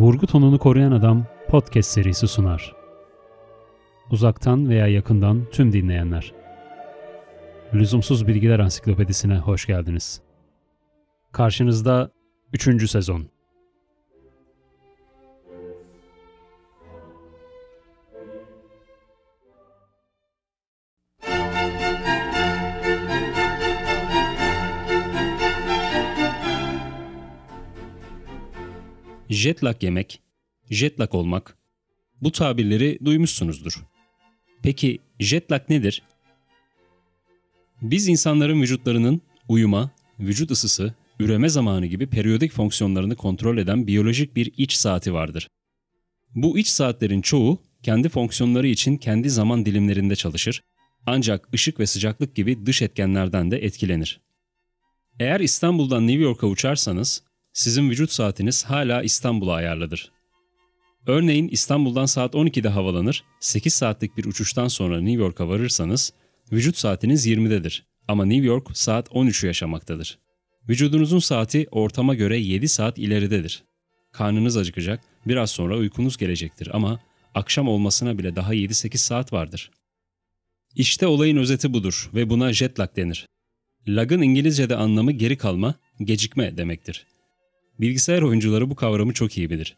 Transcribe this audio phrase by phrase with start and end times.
[0.00, 2.76] Vurgu tonunu koruyan adam podcast serisi sunar.
[4.10, 6.32] Uzaktan veya yakından tüm dinleyenler.
[7.74, 10.20] Lüzumsuz Bilgiler Ansiklopedisine hoş geldiniz.
[11.32, 12.10] Karşınızda
[12.52, 12.90] 3.
[12.90, 13.26] sezon.
[29.30, 30.20] Jetlag yemek,
[30.70, 31.56] jetlag olmak.
[32.22, 33.84] Bu tabirleri duymuşsunuzdur.
[34.62, 36.02] Peki jetlag nedir?
[37.82, 44.52] Biz insanların vücutlarının uyuma, vücut ısısı, üreme zamanı gibi periyodik fonksiyonlarını kontrol eden biyolojik bir
[44.56, 45.48] iç saati vardır.
[46.34, 50.62] Bu iç saatlerin çoğu kendi fonksiyonları için kendi zaman dilimlerinde çalışır
[51.06, 54.20] ancak ışık ve sıcaklık gibi dış etkenlerden de etkilenir.
[55.20, 60.12] Eğer İstanbul'dan New York'a uçarsanız sizin vücut saatiniz hala İstanbul'a ayarlıdır.
[61.06, 66.12] Örneğin İstanbul'dan saat 12'de havalanır, 8 saatlik bir uçuştan sonra New York'a varırsanız
[66.52, 70.18] vücut saatiniz 20'dedir ama New York saat 13'ü yaşamaktadır.
[70.68, 73.64] Vücudunuzun saati ortama göre 7 saat ileridedir.
[74.12, 77.00] Karnınız acıkacak, biraz sonra uykunuz gelecektir ama
[77.34, 79.70] akşam olmasına bile daha 7-8 saat vardır.
[80.74, 83.26] İşte olayın özeti budur ve buna jet lag denir.
[83.88, 87.06] Lag'ın İngilizce'de anlamı geri kalma, gecikme demektir.
[87.80, 89.76] Bilgisayar oyuncuları bu kavramı çok iyi bilir.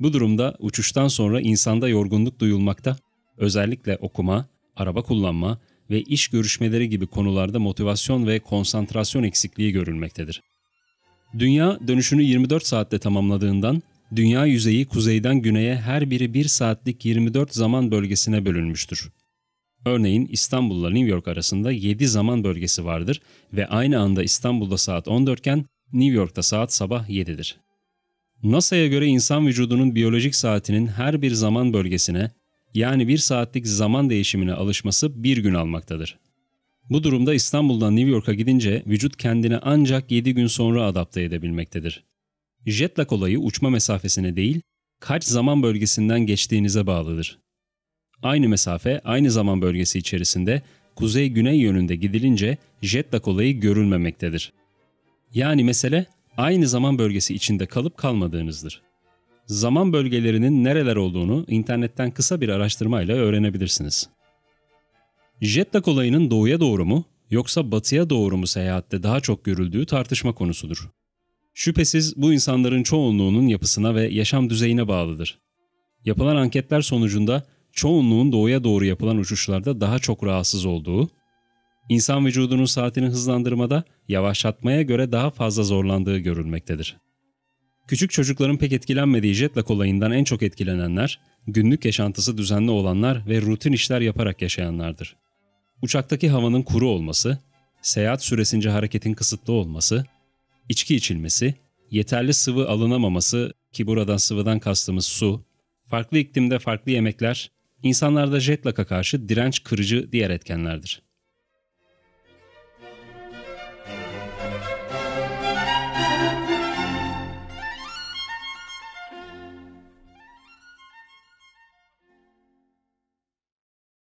[0.00, 2.96] Bu durumda uçuştan sonra insanda yorgunluk duyulmakta,
[3.36, 5.58] özellikle okuma, araba kullanma
[5.90, 10.42] ve iş görüşmeleri gibi konularda motivasyon ve konsantrasyon eksikliği görülmektedir.
[11.38, 13.82] Dünya dönüşünü 24 saatte tamamladığından
[14.16, 19.10] dünya yüzeyi kuzeyden güneye her biri 1 saatlik 24 zaman bölgesine bölünmüştür.
[19.84, 23.20] Örneğin İstanbul'la New York arasında 7 zaman bölgesi vardır
[23.52, 27.60] ve aynı anda İstanbul'da saat 14 iken New York'ta saat sabah 7'dir.
[28.42, 32.30] NASA'ya göre insan vücudunun biyolojik saatinin her bir zaman bölgesine
[32.74, 36.18] yani bir saatlik zaman değişimine alışması bir gün almaktadır.
[36.90, 42.04] Bu durumda İstanbul'dan New York'a gidince vücut kendini ancak 7 gün sonra adapte edebilmektedir.
[42.66, 44.60] Jet lag olayı uçma mesafesine değil,
[45.00, 47.38] kaç zaman bölgesinden geçtiğinize bağlıdır.
[48.22, 50.62] Aynı mesafe, aynı zaman bölgesi içerisinde
[50.96, 54.52] kuzey-güney yönünde gidilince jet lag olayı görülmemektedir.
[55.34, 56.06] Yani mesele
[56.36, 58.82] aynı zaman bölgesi içinde kalıp kalmadığınızdır.
[59.46, 64.08] Zaman bölgelerinin nereler olduğunu internetten kısa bir araştırmayla öğrenebilirsiniz.
[65.40, 70.34] Jet lag olayının doğuya doğru mu yoksa batıya doğru mu seyahatte daha çok görüldüğü tartışma
[70.34, 70.88] konusudur.
[71.54, 75.38] Şüphesiz bu insanların çoğunluğunun yapısına ve yaşam düzeyine bağlıdır.
[76.04, 81.10] Yapılan anketler sonucunda çoğunluğun doğuya doğru yapılan uçuşlarda daha çok rahatsız olduğu,
[81.88, 86.96] insan vücudunun saatini hızlandırmada yavaşlatmaya göre daha fazla zorlandığı görülmektedir.
[87.86, 93.40] Küçük çocukların pek etkilenmediği jet lag olayından en çok etkilenenler, günlük yaşantısı düzenli olanlar ve
[93.40, 95.16] rutin işler yaparak yaşayanlardır.
[95.82, 97.38] Uçaktaki havanın kuru olması,
[97.82, 100.04] seyahat süresince hareketin kısıtlı olması,
[100.68, 101.54] içki içilmesi,
[101.90, 105.44] yeterli sıvı alınamaması ki buradan sıvıdan kastımız su,
[105.86, 107.50] farklı iklimde farklı yemekler,
[107.82, 111.07] insanlarda jet lag'a karşı direnç kırıcı diğer etkenlerdir.